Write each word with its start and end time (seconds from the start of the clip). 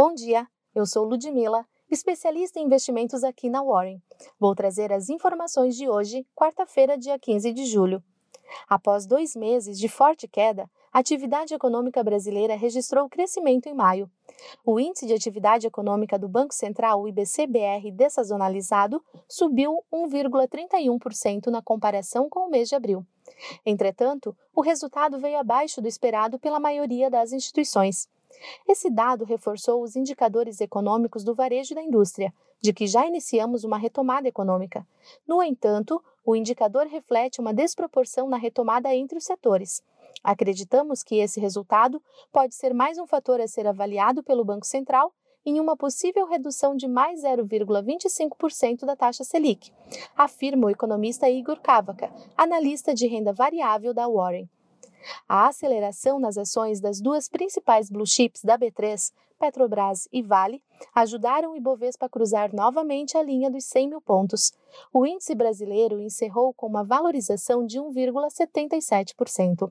Bom 0.00 0.14
dia, 0.14 0.46
eu 0.76 0.86
sou 0.86 1.02
Ludmila, 1.02 1.66
especialista 1.90 2.60
em 2.60 2.66
investimentos 2.66 3.24
aqui 3.24 3.50
na 3.50 3.64
Warren. 3.64 4.00
Vou 4.38 4.54
trazer 4.54 4.92
as 4.92 5.08
informações 5.08 5.76
de 5.76 5.88
hoje, 5.88 6.24
quarta-feira, 6.36 6.96
dia 6.96 7.18
15 7.18 7.52
de 7.52 7.66
julho. 7.66 8.00
Após 8.68 9.06
dois 9.06 9.34
meses 9.34 9.76
de 9.76 9.88
forte 9.88 10.28
queda, 10.28 10.70
a 10.92 11.00
atividade 11.00 11.52
econômica 11.52 12.00
brasileira 12.04 12.54
registrou 12.54 13.08
crescimento 13.08 13.66
em 13.66 13.74
maio. 13.74 14.08
O 14.64 14.78
índice 14.78 15.04
de 15.04 15.14
atividade 15.14 15.66
econômica 15.66 16.16
do 16.16 16.28
Banco 16.28 16.54
Central, 16.54 17.02
o 17.02 17.08
IBC-BR 17.08 17.90
dessazonalizado, 17.92 19.02
subiu 19.28 19.82
1,31% 19.92 21.48
na 21.48 21.60
comparação 21.60 22.30
com 22.30 22.46
o 22.46 22.50
mês 22.50 22.68
de 22.68 22.76
abril. 22.76 23.04
Entretanto, 23.66 24.32
o 24.54 24.60
resultado 24.60 25.18
veio 25.18 25.40
abaixo 25.40 25.82
do 25.82 25.88
esperado 25.88 26.38
pela 26.38 26.60
maioria 26.60 27.10
das 27.10 27.32
instituições. 27.32 28.08
Esse 28.66 28.90
dado 28.90 29.24
reforçou 29.24 29.82
os 29.82 29.96
indicadores 29.96 30.60
econômicos 30.60 31.24
do 31.24 31.34
varejo 31.34 31.72
e 31.72 31.74
da 31.74 31.82
indústria, 31.82 32.32
de 32.60 32.72
que 32.72 32.86
já 32.86 33.06
iniciamos 33.06 33.64
uma 33.64 33.78
retomada 33.78 34.28
econômica. 34.28 34.86
No 35.26 35.42
entanto, 35.42 36.02
o 36.24 36.34
indicador 36.34 36.86
reflete 36.86 37.40
uma 37.40 37.54
desproporção 37.54 38.28
na 38.28 38.36
retomada 38.36 38.94
entre 38.94 39.18
os 39.18 39.24
setores. 39.24 39.82
Acreditamos 40.22 41.02
que 41.02 41.16
esse 41.16 41.40
resultado 41.40 42.02
pode 42.32 42.54
ser 42.54 42.74
mais 42.74 42.98
um 42.98 43.06
fator 43.06 43.40
a 43.40 43.46
ser 43.46 43.66
avaliado 43.66 44.22
pelo 44.22 44.44
Banco 44.44 44.66
Central 44.66 45.12
em 45.46 45.60
uma 45.60 45.76
possível 45.76 46.26
redução 46.26 46.76
de 46.76 46.86
mais 46.86 47.22
0,25% 47.22 48.84
da 48.84 48.94
taxa 48.94 49.24
Selic, 49.24 49.72
afirma 50.14 50.66
o 50.66 50.70
economista 50.70 51.30
Igor 51.30 51.60
Cavaca, 51.60 52.12
analista 52.36 52.92
de 52.92 53.06
renda 53.06 53.32
variável 53.32 53.94
da 53.94 54.06
Warren. 54.06 54.48
A 55.28 55.48
aceleração 55.48 56.18
nas 56.18 56.36
ações 56.36 56.80
das 56.80 57.00
duas 57.00 57.28
principais 57.28 57.90
blue 57.90 58.06
chips 58.06 58.42
da 58.42 58.58
B3, 58.58 59.12
Petrobras 59.38 60.08
e 60.12 60.20
Vale, 60.22 60.62
ajudaram 60.94 61.52
o 61.52 61.56
Ibovespa 61.56 62.06
a 62.06 62.08
cruzar 62.08 62.54
novamente 62.54 63.16
a 63.16 63.22
linha 63.22 63.50
dos 63.50 63.64
100 63.64 63.88
mil 63.88 64.00
pontos. 64.00 64.52
O 64.92 65.06
índice 65.06 65.34
brasileiro 65.34 66.00
encerrou 66.00 66.52
com 66.52 66.66
uma 66.66 66.82
valorização 66.84 67.64
de 67.64 67.78
1,77%. 67.78 69.70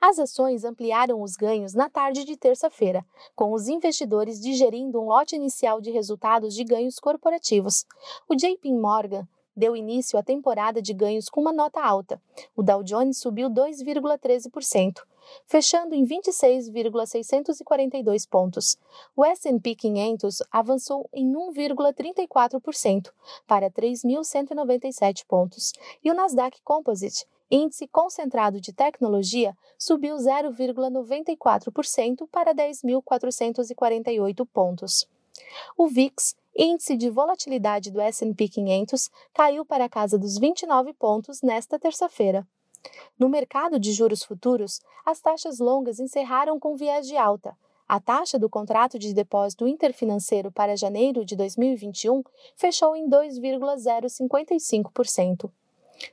As 0.00 0.18
ações 0.18 0.64
ampliaram 0.64 1.22
os 1.22 1.36
ganhos 1.36 1.74
na 1.74 1.88
tarde 1.88 2.24
de 2.24 2.36
terça-feira, 2.36 3.04
com 3.34 3.52
os 3.52 3.68
investidores 3.68 4.40
digerindo 4.40 5.00
um 5.00 5.06
lote 5.06 5.36
inicial 5.36 5.80
de 5.80 5.90
resultados 5.90 6.54
de 6.54 6.64
ganhos 6.64 6.98
corporativos. 6.98 7.84
O 8.28 8.34
JP 8.34 8.72
Morgan 8.72 9.26
deu 9.56 9.74
início 9.76 10.18
à 10.18 10.22
temporada 10.22 10.82
de 10.82 10.92
ganhos 10.92 11.28
com 11.28 11.40
uma 11.40 11.52
nota 11.52 11.80
alta. 11.80 12.20
O 12.56 12.62
Dow 12.62 12.82
Jones 12.82 13.18
subiu 13.18 13.48
2,13%, 13.50 15.02
fechando 15.46 15.94
em 15.94 16.04
26,642 16.04 18.26
pontos. 18.26 18.76
O 19.16 19.24
S&P 19.24 19.74
500 19.74 20.42
avançou 20.50 21.08
em 21.12 21.32
1,34% 21.32 23.10
para 23.46 23.70
3.197 23.70 25.24
pontos, 25.26 25.72
e 26.02 26.10
o 26.10 26.14
Nasdaq 26.14 26.60
Composite, 26.62 27.26
índice 27.50 27.86
concentrado 27.86 28.58
de 28.60 28.72
tecnologia, 28.72 29.56
subiu 29.78 30.16
0,94% 30.16 32.26
para 32.30 32.54
10.448 32.54 34.46
pontos. 34.52 35.06
O 35.76 35.88
VIX 35.88 36.36
índice 36.56 36.96
de 36.96 37.08
volatilidade 37.08 37.90
do 37.90 38.00
S&P 38.00 38.48
500 38.48 39.10
caiu 39.32 39.64
para 39.64 39.86
a 39.86 39.88
casa 39.88 40.18
dos 40.18 40.38
29 40.38 40.92
pontos 40.94 41.40
nesta 41.42 41.78
terça-feira. 41.78 42.46
No 43.18 43.28
mercado 43.28 43.78
de 43.78 43.92
juros 43.92 44.22
futuros, 44.22 44.80
as 45.04 45.20
taxas 45.20 45.58
longas 45.58 46.00
encerraram 46.00 46.58
com 46.58 46.74
viés 46.76 47.06
de 47.06 47.14
alta. 47.16 47.54
A 47.88 47.98
taxa 48.00 48.38
do 48.38 48.48
contrato 48.48 48.98
de 48.98 49.12
depósito 49.12 49.68
interfinanceiro 49.68 50.50
para 50.50 50.76
janeiro 50.76 51.22
de 51.24 51.36
2021 51.36 52.22
fechou 52.56 52.96
em 52.96 53.08
2,055%. 53.08 55.50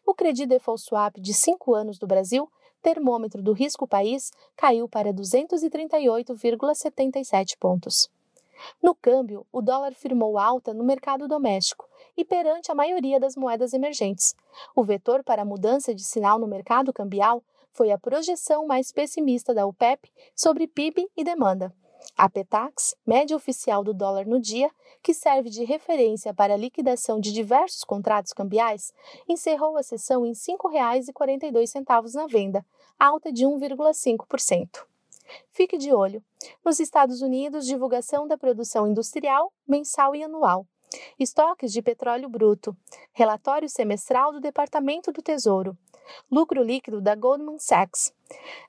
O 0.05 0.13
Credit 0.13 0.45
Default 0.45 0.81
Swap 0.81 1.17
de 1.17 1.33
5 1.33 1.73
anos 1.73 1.97
do 1.97 2.05
Brasil, 2.05 2.47
termômetro 2.81 3.41
do 3.41 3.53
risco 3.53 3.87
país, 3.87 4.31
caiu 4.55 4.87
para 4.87 5.11
238,77 5.13 7.57
pontos. 7.57 8.07
No 8.81 8.95
câmbio, 8.95 9.45
o 9.51 9.61
dólar 9.61 9.93
firmou 9.93 10.37
alta 10.37 10.73
no 10.73 10.83
mercado 10.83 11.27
doméstico 11.27 11.87
e 12.15 12.25
perante 12.25 12.71
a 12.71 12.75
maioria 12.75 13.19
das 13.19 13.35
moedas 13.35 13.73
emergentes. 13.73 14.35
O 14.75 14.83
vetor 14.83 15.23
para 15.23 15.41
a 15.41 15.45
mudança 15.45 15.93
de 15.93 16.03
sinal 16.03 16.39
no 16.39 16.47
mercado 16.47 16.93
cambial 16.93 17.43
foi 17.71 17.91
a 17.91 17.97
projeção 17.97 18.65
mais 18.65 18.91
pessimista 18.91 19.53
da 19.53 19.65
OPEP 19.65 20.11
sobre 20.35 20.67
PIB 20.67 21.09
e 21.15 21.23
demanda. 21.23 21.73
A 22.17 22.29
Petax, 22.29 22.95
média 23.05 23.35
oficial 23.35 23.83
do 23.83 23.93
dólar 23.93 24.25
no 24.25 24.39
dia, 24.39 24.69
que 25.01 25.13
serve 25.13 25.49
de 25.49 25.63
referência 25.63 26.33
para 26.33 26.53
a 26.53 26.57
liquidação 26.57 27.19
de 27.19 27.31
diversos 27.31 27.83
contratos 27.83 28.33
cambiais, 28.33 28.93
encerrou 29.27 29.77
a 29.77 29.83
sessão 29.83 30.25
em 30.25 30.29
R$ 30.29 30.35
5,42 30.35 32.13
na 32.13 32.27
venda, 32.27 32.65
alta 32.99 33.31
de 33.31 33.45
1,5%. 33.45 34.85
Fique 35.51 35.77
de 35.77 35.93
olho. 35.93 36.23
Nos 36.63 36.79
Estados 36.79 37.21
Unidos, 37.21 37.65
divulgação 37.65 38.27
da 38.27 38.37
produção 38.37 38.87
industrial 38.87 39.51
mensal 39.67 40.15
e 40.15 40.23
anual. 40.23 40.65
Estoques 41.19 41.71
de 41.71 41.81
petróleo 41.81 42.29
bruto. 42.29 42.75
Relatório 43.13 43.69
semestral 43.69 44.31
do 44.31 44.39
Departamento 44.39 45.11
do 45.11 45.21
Tesouro. 45.21 45.77
Lucro 46.31 46.63
líquido 46.63 47.01
da 47.01 47.15
Goldman 47.15 47.59
Sachs. 47.59 48.13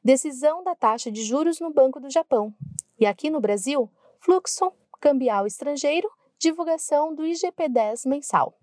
Decisão 0.04 0.62
da 0.62 0.74
taxa 0.74 1.10
de 1.10 1.22
juros 1.22 1.60
no 1.60 1.72
Banco 1.72 1.98
do 1.98 2.10
Japão. 2.10 2.52
E 2.98 3.06
aqui 3.06 3.30
no 3.30 3.40
Brasil, 3.40 3.90
fluxo 4.18 4.72
cambial 5.00 5.46
estrangeiro, 5.46 6.10
divulgação 6.38 7.14
do 7.14 7.22
IGP-10 7.22 8.06
mensal. 8.06 8.54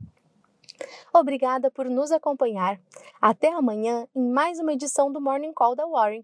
Obrigada 1.14 1.72
por 1.72 1.90
nos 1.90 2.12
acompanhar. 2.12 2.80
Até 3.20 3.52
amanhã 3.52 4.08
em 4.16 4.30
mais 4.30 4.60
uma 4.60 4.74
edição 4.74 5.12
do 5.12 5.20
Morning 5.20 5.54
Call 5.54 5.76
da 5.76 5.88
Warren. 5.88 6.24